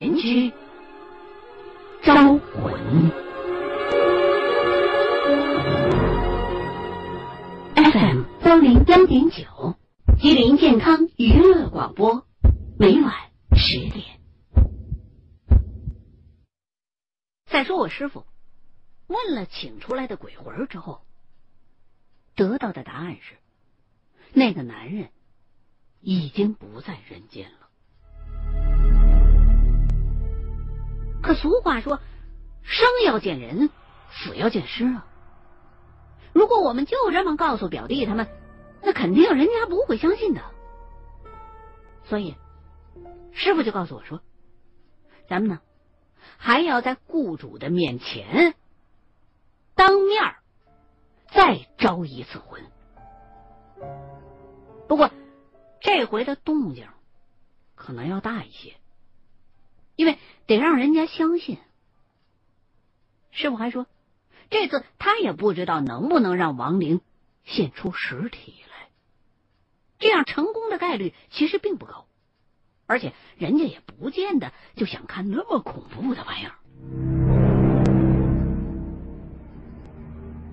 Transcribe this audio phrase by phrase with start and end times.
[0.00, 0.52] 人之
[2.04, 3.10] 招魂
[7.74, 9.74] ，FM 三零幺点九，
[10.20, 12.24] 吉林健康娱乐广播，
[12.78, 13.12] 每晚
[13.56, 14.20] 十点。
[17.46, 18.24] 再说我师傅
[19.08, 21.00] 问了请出来的鬼魂之后，
[22.36, 23.34] 得到的答案是，
[24.32, 25.10] 那个男人
[25.98, 27.57] 已经不在人间了。
[31.22, 32.00] 可俗话说，
[32.62, 33.70] 生要见人，
[34.10, 35.06] 死要见尸啊。
[36.32, 38.28] 如果我们就这么告诉表弟他们，
[38.82, 40.42] 那肯定人家不会相信的。
[42.04, 42.36] 所以，
[43.32, 44.20] 师傅就告诉我说
[45.28, 45.60] ：“咱们呢，
[46.36, 48.54] 还要在雇主的面前
[49.74, 50.36] 当面
[51.30, 52.62] 再招一次魂。
[54.86, 55.10] 不过，
[55.80, 56.88] 这回的动静
[57.74, 58.74] 可能要大一些。”
[59.98, 60.16] 因为
[60.46, 61.58] 得让人家相信，
[63.32, 63.88] 师傅还说，
[64.48, 67.00] 这次他也不知道能不能让亡灵
[67.44, 68.90] 现出实体来，
[69.98, 72.06] 这样成功的概率其实并不高，
[72.86, 76.54] 而且人家也不见得就想看那么恐怖的玩意儿。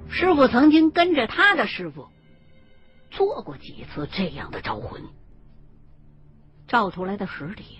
[0.10, 2.08] 师傅曾经跟着他的师傅
[3.12, 5.04] 做过几次这样的招魂，
[6.68, 7.78] 照出来的实体。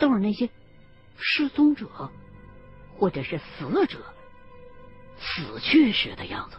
[0.00, 0.50] 都是那些
[1.16, 2.10] 失踪者
[2.98, 3.98] 或者是死者
[5.18, 6.56] 死去时的样子，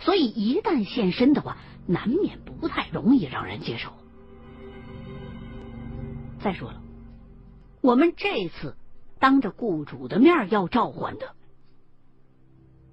[0.00, 3.92] 所以一旦现身的话，难免不太容易让人接受。
[6.40, 6.80] 再说了，
[7.80, 8.76] 我们这次
[9.18, 11.34] 当着雇主的面要召唤的，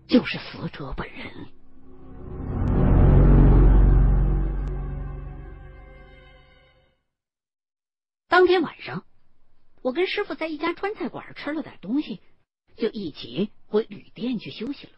[0.08, 1.32] 就是死者本人。
[8.34, 9.06] 当天晚上，
[9.84, 12.20] 我跟师傅在一家川菜馆吃了点东西，
[12.76, 14.94] 就一起回旅店去休息了。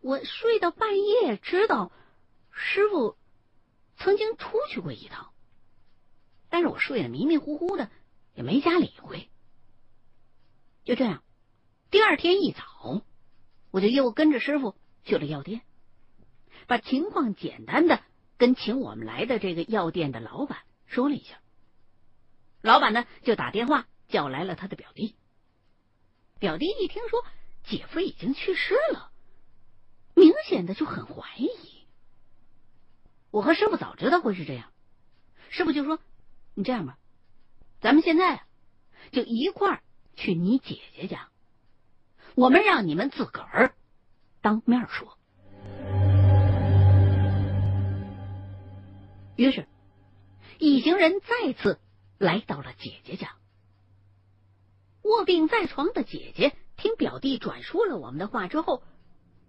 [0.00, 1.92] 我睡到半夜，知道
[2.52, 3.18] 师傅
[3.98, 5.34] 曾经出去过一趟，
[6.48, 7.90] 但是我睡得迷迷糊糊的，
[8.34, 9.28] 也没加理会。
[10.84, 11.22] 就这样，
[11.90, 13.02] 第二天一早，
[13.70, 14.74] 我就又跟着师傅
[15.04, 15.60] 去了药店，
[16.66, 18.02] 把情况简单的
[18.38, 20.60] 跟请我们来的这个药店的老板。
[20.86, 21.38] 说了一下，
[22.62, 25.14] 老板呢就打电话叫来了他的表弟。
[26.38, 27.24] 表弟一听说
[27.64, 29.10] 姐夫已经去世了，
[30.14, 31.50] 明显的就很怀疑。
[33.30, 34.70] 我和师傅早知道会是这样，
[35.50, 35.98] 师傅就说
[36.54, 36.98] ：“你这样吧，
[37.80, 38.42] 咱们现在
[39.12, 39.82] 就一块儿
[40.14, 41.28] 去你姐姐家，
[42.34, 43.74] 我们让你们自个儿
[44.40, 45.18] 当面说。”
[49.36, 49.66] 于是。
[50.58, 51.78] 一行人再次
[52.18, 53.32] 来到了姐姐家。
[55.02, 58.82] 卧病在床的姐姐听表弟转述了我们的话之后，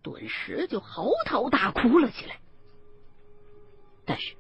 [0.04, 2.40] 顿时就嚎啕大哭了起来。
[4.06, 4.36] 但是，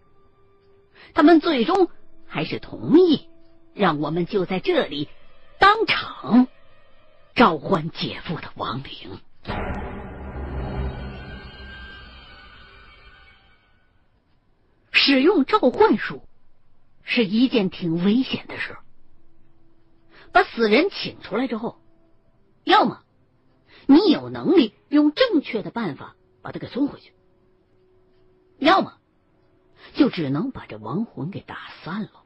[1.14, 1.90] 他们最终
[2.26, 3.30] 还是同意
[3.74, 5.10] 让我们就在这里
[5.60, 6.48] 当场
[7.34, 9.20] 召唤姐夫的亡灵。
[14.92, 16.27] 使用召唤术。
[17.10, 18.76] 是一件挺危险的事。
[20.34, 21.82] 把死人请出来之后，
[22.66, 23.02] 要么
[23.88, 27.14] 你有能力用正确的办法把他给送回去，
[28.60, 28.98] 要么
[29.94, 32.24] 就只能把这亡魂给打散了。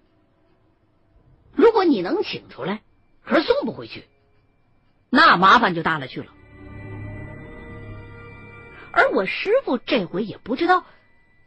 [1.53, 2.81] 如果你能请出来，
[3.24, 4.06] 可是送不回去，
[5.12, 6.34] 那麻烦就大了去了。
[8.92, 10.86] 而我师傅这回也不知道，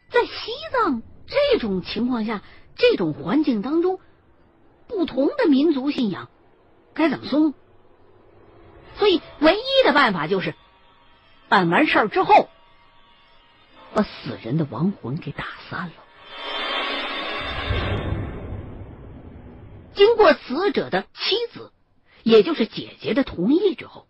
[0.08, 2.42] 在西藏这种情况下。
[2.76, 4.00] 这种环境当中，
[4.88, 6.28] 不同的民族信仰
[6.92, 7.54] 该怎么送？
[8.96, 10.54] 所以唯一的办法就是
[11.48, 12.48] 办完事儿之后，
[13.92, 15.92] 把死人的亡魂给打散了。
[19.94, 21.72] 经过死者的妻子，
[22.22, 24.06] 也就是姐姐的同意之后，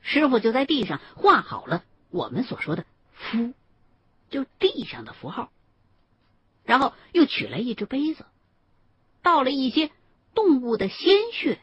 [0.00, 3.52] 师傅就在地上画好了我们所说的符，
[4.30, 5.50] 就地上的符号。
[6.64, 8.24] 然后又取来一只杯子，
[9.22, 9.90] 倒了一些
[10.34, 11.60] 动物的鲜血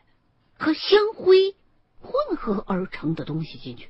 [0.57, 1.55] 和香灰
[1.99, 3.89] 混合而成的东西进去，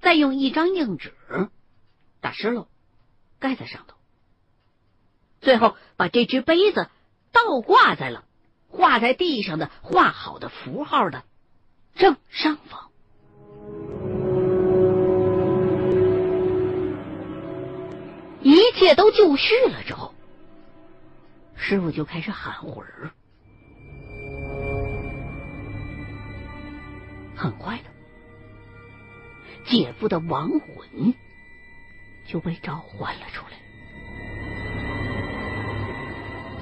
[0.00, 1.12] 再用一张硬纸
[2.20, 2.68] 打湿了，
[3.38, 3.96] 盖在上头。
[5.40, 6.88] 最后把这只杯子
[7.32, 8.24] 倒挂在了
[8.68, 11.24] 画在地上的画好的符号的
[11.94, 12.90] 正上方。
[18.42, 20.14] 一切都就绪了之后，
[21.54, 23.10] 师傅就开始喊魂儿。
[27.34, 27.84] 很快的，
[29.64, 31.14] 姐夫的亡魂
[32.26, 33.56] 就被召唤了出来。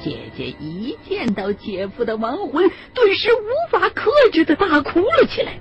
[0.02, 5.58] 姐姐一见到姐夫的亡魂，顿时无法克制的大哭了起来，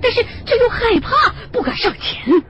[0.00, 2.42] 但是却又害怕，不敢上前，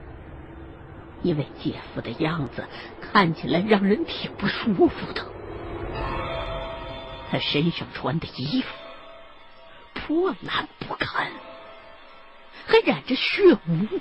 [1.21, 2.65] 因为姐夫的样子
[3.01, 5.25] 看起来让人挺不舒服的。
[7.31, 8.67] 他身上穿的衣服
[9.93, 11.31] 破烂不堪，
[12.65, 13.99] 还染着血污，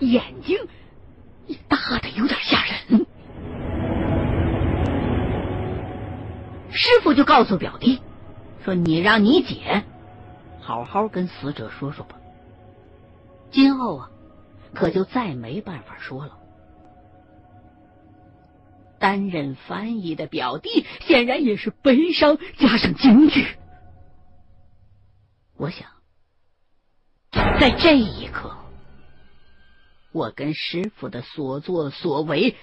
[0.00, 0.58] 眼睛
[1.46, 3.06] 也大的有点吓人。
[6.72, 8.00] 师傅就告诉表弟
[8.64, 9.84] 说：“你让你姐
[10.60, 12.16] 好好跟死者说说吧，
[13.50, 14.09] 今后啊，
[14.74, 16.38] 可就再没办法说了。”
[19.00, 23.56] 担任翻译的表弟显然也是悲伤加上惊惧。
[25.56, 25.88] 我想，
[27.58, 28.54] 在这一刻，
[30.12, 32.54] 我跟师傅的所作所为，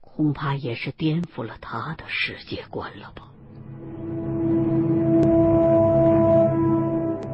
[0.00, 3.32] 恐怕也是颠覆了他的世界观了吧。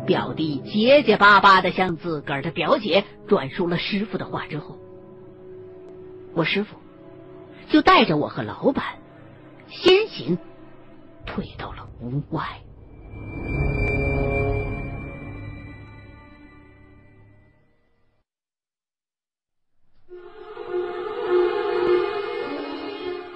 [0.07, 4.79] 表弟结结巴巴的向自个儿的表姐转述了师傅的话之后，
[6.35, 6.77] 我师傅。
[7.69, 8.85] 就带着我和老板
[9.67, 10.39] 先行
[11.27, 12.47] 退到了屋外。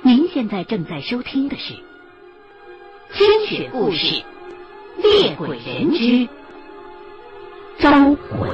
[0.02, 1.74] 您现在正在收听的是
[3.12, 4.14] 《清雪故事·
[5.02, 6.28] 猎鬼人之
[7.80, 8.50] 招魂》。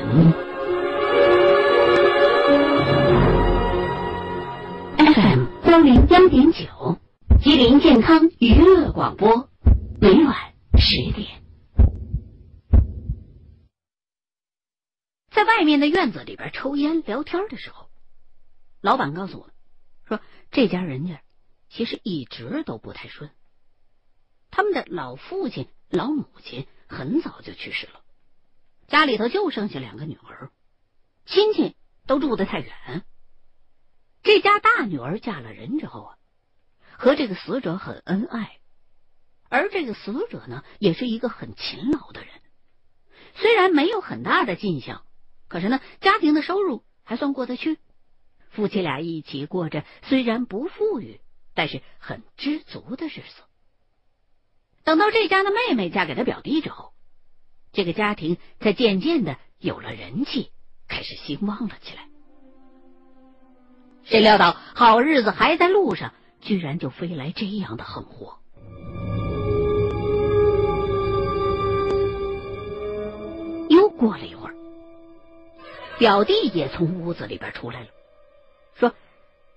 [5.64, 6.98] 幺零幺点九，
[7.42, 9.50] 吉林健康娱乐广播，
[10.00, 11.42] 每晚十点。
[15.30, 17.88] 在外面的院子里边抽烟聊天的时候，
[18.80, 19.50] 老板告诉我
[20.06, 20.20] 说，
[20.52, 21.20] 这家人家
[21.68, 23.30] 其实一直都不太顺。
[24.52, 28.00] 他们的老父亲、老母亲很早就去世了，
[28.88, 30.50] 家里头就剩下两个女儿，
[31.26, 31.74] 亲戚
[32.06, 33.04] 都住得太远。
[34.22, 36.18] 这家大女儿嫁了人之后啊，
[36.96, 38.58] 和这个死者很恩爱，
[39.48, 42.30] 而这个死者呢，也是一个很勤劳的人。
[43.34, 45.04] 虽然没有很大的进项，
[45.48, 47.78] 可是呢，家庭的收入还算过得去。
[48.50, 51.20] 夫妻俩一起过着虽然不富裕，
[51.54, 53.42] 但是很知足的日子。
[54.82, 56.94] 等到这家的妹妹嫁给他表弟之后，
[57.76, 60.50] 这个家庭才渐渐的有了人气，
[60.88, 62.08] 开始兴旺了起来。
[64.02, 68.38] 谁料到好日子还在路上，居然就飞来这样的横祸。
[73.68, 74.54] 又过了一会儿，
[75.98, 77.88] 表弟也从屋子里边出来了，
[78.74, 78.94] 说：“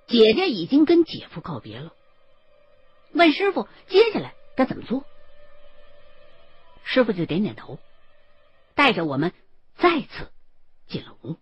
[0.07, 1.93] 姐姐已经跟姐夫告别了。”
[3.15, 5.05] 问师傅：“接下来该怎么做？”
[6.83, 7.79] 师傅就点点头，
[8.79, 9.33] 带着我们
[9.75, 10.31] 再次
[10.87, 11.35] 进了屋。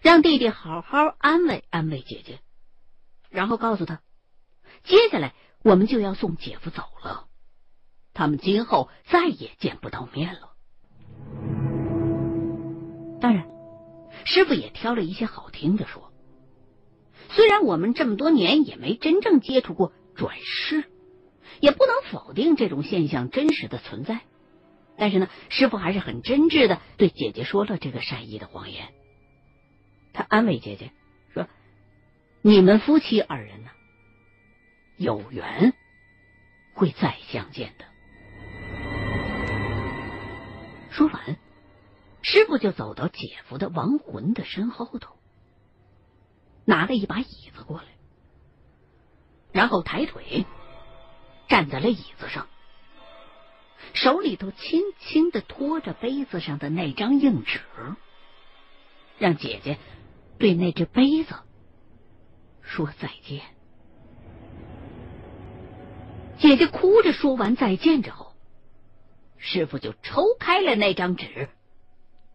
[0.00, 2.38] 让弟弟好好安慰安慰姐姐，
[3.30, 4.00] 然后告诉他，
[4.84, 5.34] 接下来
[5.64, 7.26] 我们就要送姐夫走了，
[8.14, 10.52] 他们今后再也见不到面了。
[13.20, 13.48] 当然，
[14.24, 16.12] 师傅也挑了一些好听的说，
[17.30, 20.84] 虽然我们这么多年也没真正接触过转世，
[21.58, 24.20] 也不能否定这种现象真实的存在，
[24.98, 28.92] 但是呢，师傅还是很真挚的对姐姐说了这个善意的谎言。
[30.12, 30.90] 他安慰姐姐
[31.32, 31.46] 说
[32.42, 33.70] ：“你们夫妻二人呢，
[34.96, 35.72] 有缘
[36.74, 37.84] 会再相见的。”
[40.90, 41.38] 说完，
[42.20, 45.16] 师傅就走到姐夫的亡魂的身后头，
[46.64, 47.84] 拿了一把椅子过来，
[49.52, 50.44] 然后抬腿
[51.48, 52.48] 站在了椅子上，
[53.94, 57.60] 手里头轻轻的托着杯子上的那张硬纸，
[59.18, 59.78] 让姐姐。
[60.38, 61.34] 对那只杯子
[62.62, 63.40] 说再见。
[66.38, 68.34] 姐姐哭着说完再见之后，
[69.36, 71.48] 师傅就抽开了那张纸，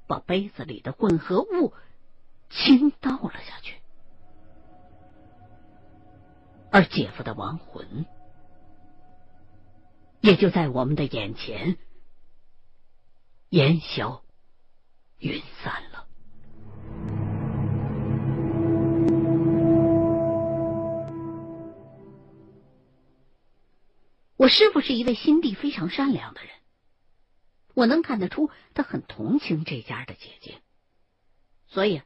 [0.06, 1.72] 把杯子里的混合物
[2.50, 3.78] 倾倒了下去，
[6.72, 8.06] 而姐夫的亡魂
[10.24, 11.78] 也就在我们的眼前
[13.50, 14.24] 烟消
[15.18, 16.08] 云散了。
[24.38, 26.52] 我师傅是一位心地非常善良的人，
[27.74, 30.62] 我能看得出他很同情这家的姐姐。
[31.68, 32.02] 所以，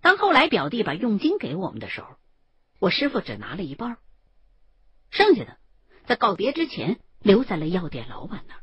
[0.00, 2.16] 当后来表弟把佣金给我们的时候，
[2.78, 3.98] 我师傅只拿了一半，
[5.10, 5.58] 剩下的
[6.06, 8.60] 在告别之前留在了药店老板那儿。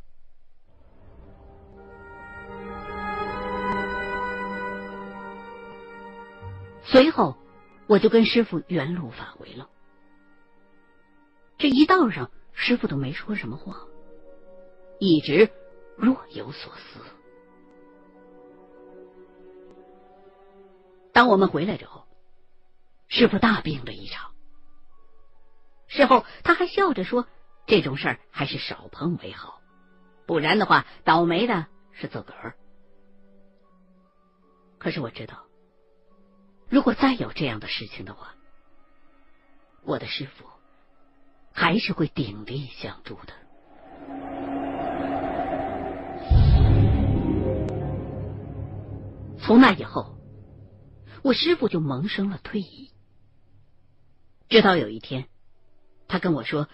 [6.84, 7.38] 随后，
[7.88, 9.70] 我就跟师傅原路返回了。
[11.58, 13.86] 这一道上，师傅都没说什么话，
[15.00, 15.52] 一直
[15.96, 17.00] 若有所思。
[21.14, 22.08] 当我们回来之后，
[23.08, 24.32] 师傅大病了一场。
[25.88, 27.28] 事后他还笑着说
[27.70, 29.62] ：“这种事儿还是少碰为好，
[30.26, 32.56] 不然的话，倒霉的是自个儿。”
[34.80, 35.46] 可是我知道。
[36.68, 38.34] 如果再有这样的事情的话，
[39.84, 40.46] 我的师傅
[41.54, 43.34] 还是会鼎力相助的。
[49.40, 50.18] 从那以后，
[51.24, 52.92] 我师傅就萌生了退意。
[54.48, 55.28] 直到有一天，
[56.08, 56.68] 他跟我说：“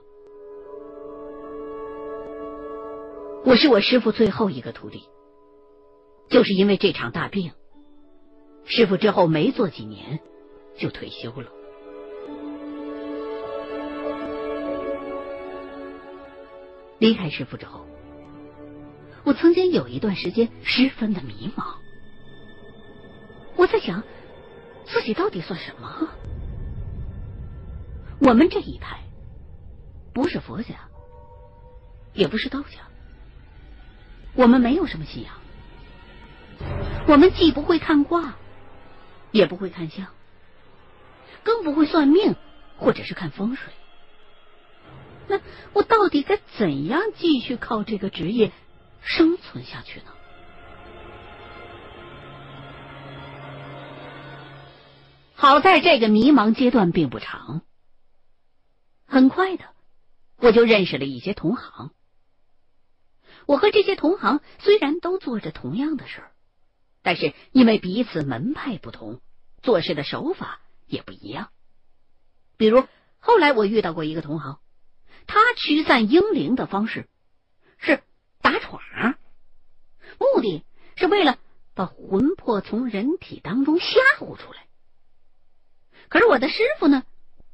[3.45, 5.09] 我是我师傅最后一个徒弟。
[6.29, 7.53] 就是因为这场大病，
[8.67, 10.21] 师傅之后没做几年
[10.77, 11.51] 就退休了。
[16.99, 17.87] 离开师傅之后，
[19.25, 21.77] 我曾经有一段时间十分的迷茫。
[23.57, 24.03] 我在想，
[24.85, 26.09] 自己到底算什么？
[28.21, 28.99] 我们这一派
[30.13, 30.75] 不是佛家，
[32.13, 32.81] 也不是道家，
[34.35, 35.33] 我们没有什么信仰。
[37.07, 38.37] 我们既不会看卦，
[39.31, 40.07] 也不会看相，
[41.45, 42.35] 更不会算命，
[42.77, 43.73] 或者是看风水。
[45.29, 45.41] 那
[45.73, 48.51] 我到底该怎样继续靠这个职业
[49.01, 50.07] 生存下去呢？
[55.35, 57.63] 好在这个迷茫阶段并不长，
[59.09, 59.65] 很快的
[60.37, 61.91] 我就认识了一些同行。
[63.47, 66.33] 我和这些同行虽然都做着同样的事儿。
[67.01, 69.21] 但是因为彼此门派不同，
[69.63, 71.49] 做事的手法也不一样。
[72.59, 72.87] 比如
[73.19, 74.59] 后来我遇到过一个同行，
[75.27, 77.09] 他驱散婴灵的方式
[77.79, 78.03] 是
[78.43, 78.83] 打闯，
[80.19, 80.65] 目的
[80.97, 81.39] 是为了
[81.73, 83.87] 把魂魄从人体当中吓
[84.19, 84.67] 唬出来。
[86.09, 87.05] 可是我的师傅呢，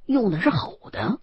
[0.07, 1.21] 用的是吼的。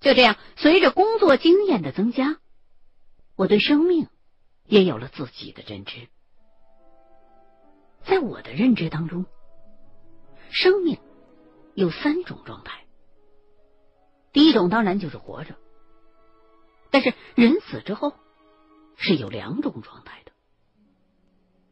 [0.00, 2.38] 就这样，随着工作经验的增加，
[3.36, 4.08] 我对生命。
[4.70, 6.08] 也有了自己的认知，
[8.04, 9.24] 在我的认知当中，
[10.50, 10.98] 生命
[11.72, 12.84] 有三种状态。
[14.30, 15.56] 第一种当然就是活着，
[16.90, 18.12] 但是人死之后
[18.98, 20.32] 是有两种状态的，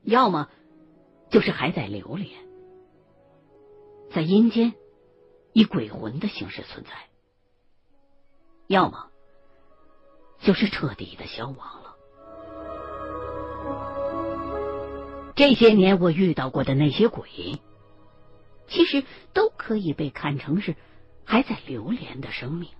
[0.02, 0.48] 要么
[1.28, 2.30] 就是还在流连，
[4.10, 4.72] 在阴间
[5.52, 6.92] 以鬼魂的形式存在，
[8.66, 9.10] 要么
[10.40, 11.96] 就是彻底的消亡了。
[15.34, 17.60] 这些年我遇到过的那些鬼，
[18.68, 20.74] 其实都可以被看成是
[21.24, 22.70] 还在流连的生命。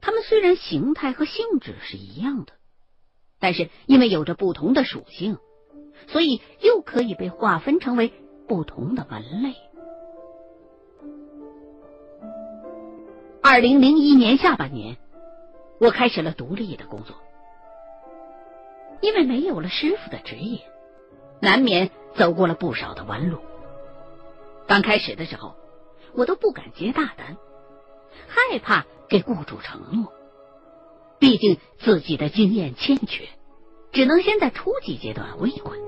[0.00, 2.52] 他们虽然形态和性质是一样的，
[3.38, 5.38] 但是因为有着不同的属性，
[6.08, 8.12] 所以又可以被划分成为
[8.48, 9.54] 不同的门类。
[13.42, 14.96] 二零零一年下半年，
[15.80, 17.16] 我开始了独立的工作，
[19.00, 20.60] 因为没有了师傅的职业。
[21.40, 23.40] 难免走过了不少的弯路。
[24.68, 25.56] 刚开始的时候，
[26.14, 27.36] 我都不敢接大单，
[28.28, 30.12] 害怕给雇主承诺。
[31.18, 33.28] 毕竟自己的经验欠缺，
[33.90, 35.80] 只能先在初级阶段混一混。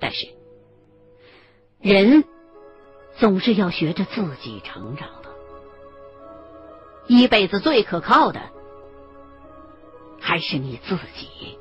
[0.00, 0.26] 但是，
[1.78, 2.24] 人
[3.16, 5.08] 总是要学着自己成长。
[7.06, 8.40] 一辈子最可靠的，
[10.20, 11.56] 还是你自己。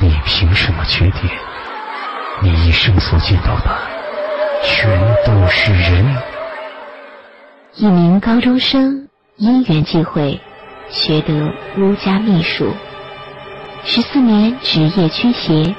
[0.00, 1.30] 你凭什么决定
[2.42, 3.78] 你一生所见到的
[4.62, 4.90] 全
[5.24, 6.16] 都是人？
[7.74, 10.40] 一名高中生因缘际会
[10.88, 12.72] 学得巫家秘术，
[13.86, 15.74] 十四年职业驱邪，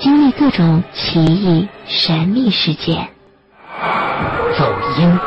[0.00, 3.08] 经历各种奇异神秘事件。
[4.58, 4.64] 走
[4.98, 5.18] 阴、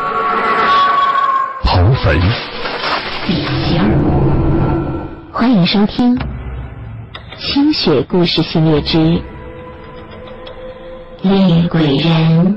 [1.63, 2.19] 刨坟、
[3.25, 3.85] 第七二，
[5.31, 6.17] 欢迎收听
[7.37, 9.21] 《清雪故事系列之
[11.21, 12.53] 猎鬼人》。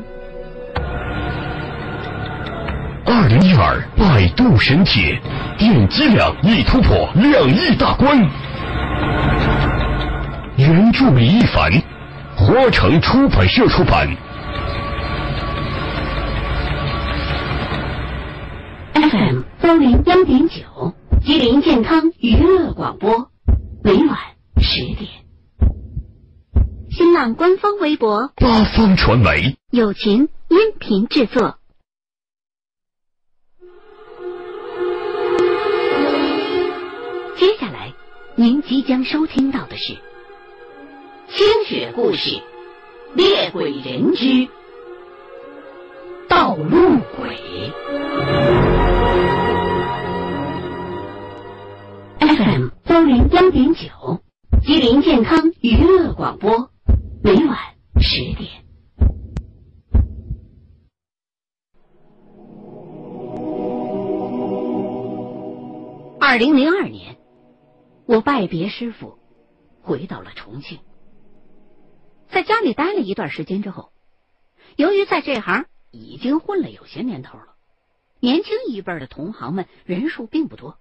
[3.06, 5.20] 二零一二百度神帖，
[5.56, 8.28] 点击量已突破两亿大关。
[10.58, 11.72] 原著李一凡，
[12.36, 14.06] 花城出版社出版。
[18.92, 20.94] FM 三零幺点九，
[21.24, 23.30] 吉林健康娱乐广播，
[23.82, 24.18] 每晚
[24.58, 25.08] 十点。
[26.90, 31.56] 新浪官方微博八方传媒，友情音频制作。
[37.38, 37.94] 接下来，
[38.36, 39.94] 您即将收听到的是
[41.34, 42.42] 《清雪故事：
[43.14, 44.46] 猎鬼人之
[46.28, 47.38] 道路鬼》。
[52.20, 54.20] FM 三零幺点九，
[54.62, 56.68] 吉林健康娱乐广播，
[57.24, 57.56] 每晚
[57.98, 58.50] 十点。
[66.20, 67.16] 二零零二年，
[68.04, 69.16] 我拜别师傅，
[69.80, 70.78] 回到了重庆。
[72.32, 73.92] 在家里待了一段时间之后，
[74.76, 77.54] 由于在这行已经混了有些年头了，
[78.20, 80.78] 年轻一辈的同行们人数并不多。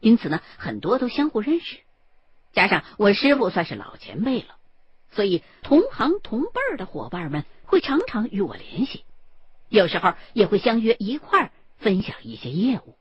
[0.00, 1.78] 因此呢，很多都相互认识，
[2.52, 4.56] 加上我师傅算是老前辈了，
[5.12, 9.04] 所以同行同辈的伙伴们会常常与我联系，
[9.68, 12.96] 有时候也会相约一块儿分享一些业务。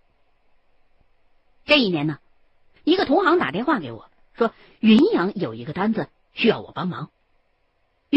[1.66, 2.20] 这一年呢，
[2.84, 7.10] 一个同行打电话给我说，云阳有一个单子需要我帮忙，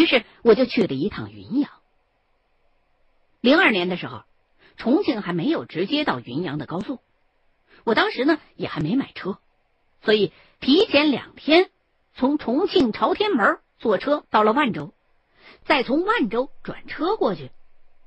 [0.01, 1.71] 于是我就去了一趟云阳。
[3.43, 4.23] 零二年的时候，
[4.79, 7.01] 重庆还没有直接到云阳的高速。
[7.85, 9.39] 我当时呢也还没买车，
[10.01, 11.71] 所以提前两天
[12.15, 14.95] 从重庆朝天门坐车到了万州，
[15.65, 17.51] 再从万州转车过去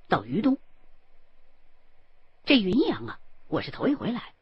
[0.10, 0.58] 到于东。
[2.44, 4.34] 这云阳啊，我是头一回来，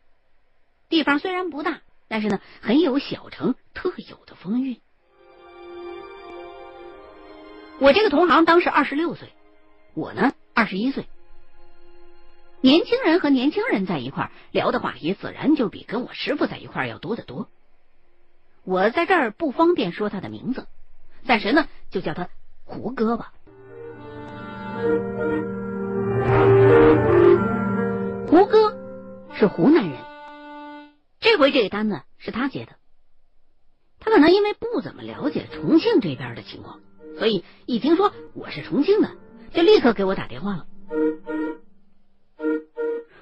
[0.88, 4.80] 地方虽然不大，但是呢很有小城特有的风韵。
[7.82, 9.34] 我这个同行当时二十六岁，
[9.96, 11.08] 我呢二十一岁。
[12.62, 17.50] 年轻人和年轻人在一块儿聊的话题，自然就比跟我师傅在一块儿要多得多。
[18.64, 20.68] 我在这儿不方便说他的名字，
[21.26, 22.30] 暂时呢就叫他
[22.66, 23.34] 胡哥吧。
[28.28, 28.78] 胡哥
[29.34, 29.98] 是湖南人，
[31.20, 32.74] 这回这个单子是他接的。
[34.00, 36.80] 他可能因为不怎么了解重庆这边的情况，
[37.18, 39.16] 所以一听说我是重庆的，
[39.54, 40.68] 就立刻给我打电话了。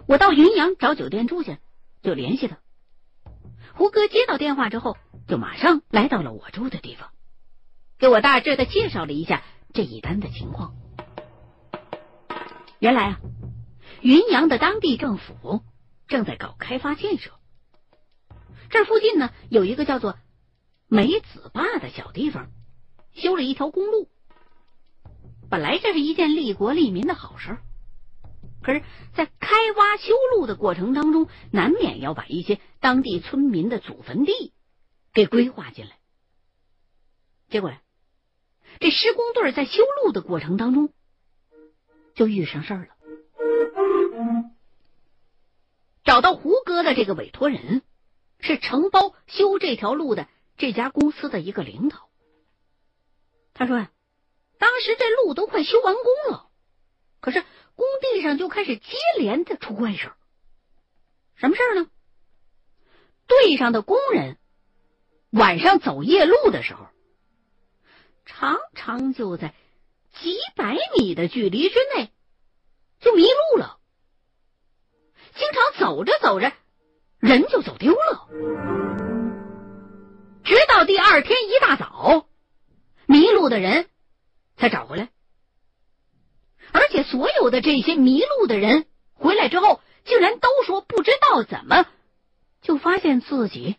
[0.07, 1.57] 我到云阳找酒店住去，
[2.01, 2.57] 就联系他。
[3.73, 4.97] 胡哥接到电话之后，
[5.27, 7.09] 就马上来到了我住的地方，
[7.97, 10.73] 给我大致的介绍了一下这一单的情况。
[12.79, 13.19] 原来啊，
[14.01, 15.61] 云阳的当地政府
[16.07, 17.31] 正在搞开发建设，
[18.69, 20.17] 这附近呢有一个叫做
[20.87, 22.49] 梅子坝的小地方，
[23.13, 24.07] 修了一条公路。
[25.49, 27.57] 本来这是一件利国利民的好事。
[28.61, 28.83] 可是，
[29.15, 34.53] 在开挖修路的过程当中，难免要把一些当地村民的祖坟地
[35.13, 35.91] 给规划进来。
[37.49, 37.73] 结果，
[38.81, 40.93] 这施工队在修路的过程当中
[42.15, 42.95] 就遇上事儿了。
[46.03, 47.81] 找到胡歌的这个委托人
[48.39, 52.08] 是承包修这条路的这家公司的一个领导。
[53.59, 53.87] 他说，
[54.57, 56.49] 当时这路都快修完工了，
[57.19, 57.43] 可是。
[57.75, 60.11] 工地上就开始接连的出怪事
[61.37, 61.87] 什么事儿呢？
[63.25, 64.37] 队上的工人
[65.29, 66.87] 晚上走夜路的时候，
[68.25, 69.53] 常常就在
[70.11, 72.11] 几百米的距离之内
[72.99, 73.79] 就迷路了，
[75.35, 76.51] 经常走着走着
[77.19, 78.27] 人就走丢了，
[80.43, 82.27] 直到第二天一大早，
[83.09, 83.87] 迷路的人
[84.55, 85.09] 才找回来。
[86.71, 91.87] 而且所有的这些迷路的人回来之后，竟然都说不知道怎么
[92.61, 93.77] 就发现自己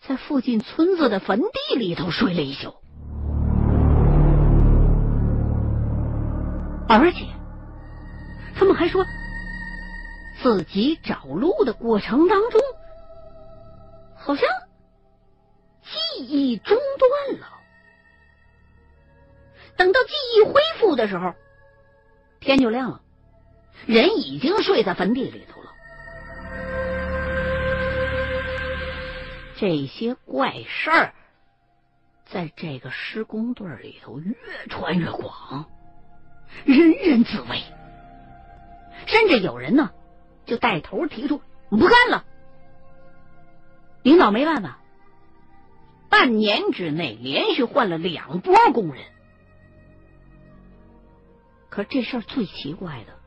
[0.00, 2.74] 在附近村子的坟地里头睡了一宿，
[6.88, 7.26] 而且
[8.54, 9.04] 他们还说
[10.42, 12.58] 自己找路的过程当中，
[14.16, 14.48] 好像
[15.82, 17.58] 记忆中断了。
[19.82, 21.34] 等到记忆恢复的时候，
[22.38, 23.00] 天就亮了，
[23.84, 25.72] 人已经睡在坟地里头了。
[29.56, 31.14] 这些怪事儿
[32.26, 34.34] 在这个施工队里头越
[34.68, 35.68] 传越广，
[36.64, 37.60] 人人自危，
[39.06, 39.90] 甚至有人呢
[40.46, 42.24] 就带头提出不干了。
[44.04, 44.78] 领导没办法，
[46.08, 49.02] 半年之内连续换了两波工人。
[51.72, 53.18] 可这事儿最奇怪的，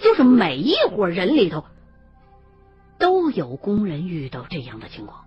[0.00, 1.64] 就是每一伙人里头。
[2.96, 5.24] 都有工人遇到这样的情况。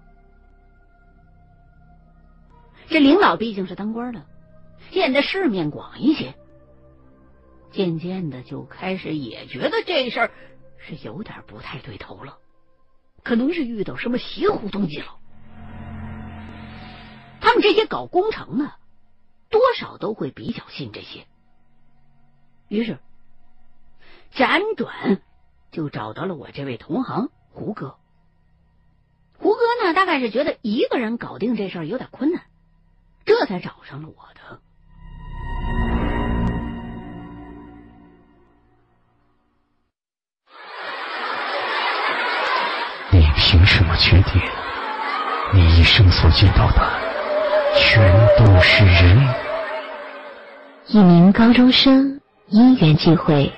[2.88, 4.25] 这领导毕竟是当官的，
[4.91, 6.34] 见的世面广一些，
[7.71, 10.32] 渐渐的就开始也觉得这事儿
[10.77, 12.38] 是有点不太对头了，
[13.23, 15.19] 可能是遇到什么邪乎东西了。
[17.41, 18.75] 他们这些搞工程的，
[19.49, 21.27] 多少都会比较信这些，
[22.67, 22.97] 于是
[24.34, 25.21] 辗转
[25.71, 27.30] 就找到了我这位同行。
[27.49, 27.95] 胡哥，
[29.38, 29.93] 胡哥呢？
[29.93, 32.43] 大概是觉得一个人搞定这事儿有点困难，
[33.25, 34.60] 这才找上了我的。
[43.10, 44.41] 你凭什么确定？
[45.53, 46.82] 你一生所见到的
[47.73, 49.34] 全都是人？
[50.88, 53.51] 一名高中生因缘际会，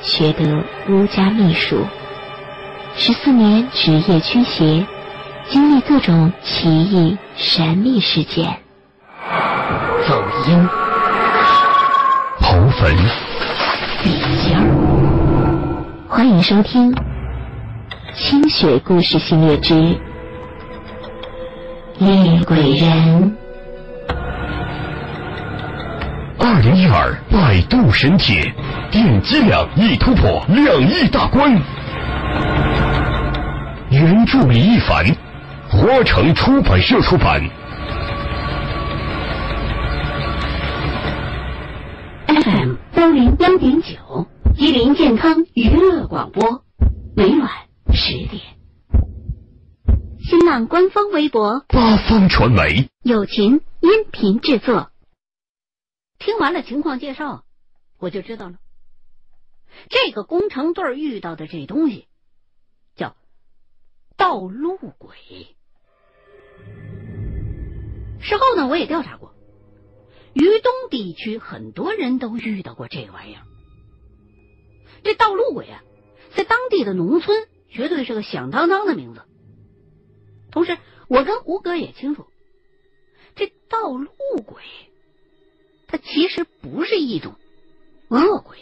[0.00, 0.44] 学得
[0.88, 1.84] 巫家秘术。
[2.94, 4.86] 十四年职业驱邪，
[5.48, 8.44] 经历各种奇异神秘事件。
[10.06, 10.68] 走阴、
[12.38, 12.96] 刨坟、
[14.04, 16.06] 笔仙儿。
[16.08, 16.92] 欢迎收听
[18.14, 19.74] 《清雪故事系列之
[21.98, 23.36] 猎鬼人》。
[26.48, 28.40] 二零一二百度神帖，
[28.92, 31.52] 点击量已突破两亿大关。
[33.90, 35.04] 原著李一凡，
[35.68, 37.42] 花城出版社出版。
[42.28, 46.62] FM 幺零幺点九，吉林健康娱乐广播，
[47.16, 47.50] 每晚
[47.92, 48.40] 十点。
[50.20, 54.90] 新浪官方微博八方传媒友情音频制作。
[56.18, 57.44] 听完了情况介绍，
[57.98, 58.58] 我就知道了，
[59.90, 62.08] 这个工程队遇到的这东西。
[62.94, 63.14] 叫
[64.16, 65.14] 道路鬼。
[68.20, 69.34] 事后呢，我也调查过，
[70.32, 73.42] 渝东地区很多人都遇到过这玩意儿。
[75.04, 75.82] 这道路鬼啊，
[76.34, 79.22] 在当地的农村绝对是个响当当的名字。
[80.50, 82.26] 同时，我跟胡哥也清楚，
[83.34, 84.08] 这道路
[84.44, 84.62] 鬼，
[85.86, 87.34] 它其实不是一种
[88.08, 88.58] 恶鬼，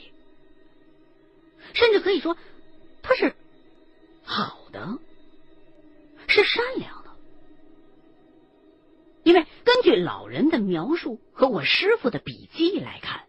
[1.73, 2.37] 甚至可以说，
[3.03, 3.35] 它是
[4.25, 4.99] 好的。
[6.27, 7.11] 是善良的，
[9.23, 13.27] 因为根据老人的描述和我师傅的笔记来看，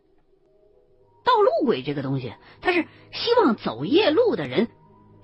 [1.23, 4.69] 道路鬼这个东西，他是希望走夜路的人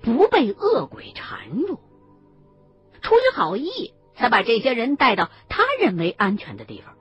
[0.02, 1.80] 不被恶鬼缠住，
[3.00, 6.94] 出于好意才把这些人带到他认为安全的地方。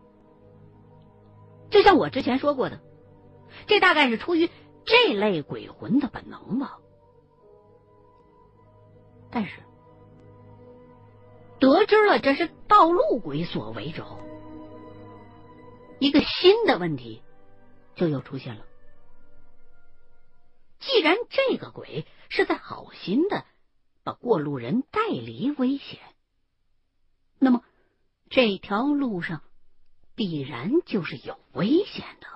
[1.72, 2.80] 就像我之前说过的，
[3.66, 4.50] 这大概是出于
[4.86, 6.78] 这类鬼魂的本能吧。
[9.32, 9.62] 但是。
[11.60, 14.20] 得知了这是道路鬼所为之后，
[16.00, 17.22] 一个新的问题
[17.94, 18.66] 就又出现了。
[20.80, 23.46] 既然这个鬼是在好心的
[24.04, 26.00] 把过路人带离危险，
[27.38, 27.62] 那么
[28.32, 29.44] 这条路上
[30.16, 32.28] 必然就是有危险的。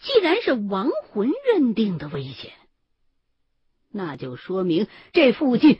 [0.00, 2.52] 既然是亡魂认定的危险
[3.90, 5.78] 那就说明这附近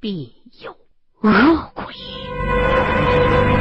[0.00, 0.76] 必有
[1.20, 3.55] 恶鬼。